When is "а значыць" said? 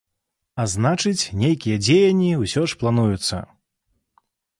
0.61-1.29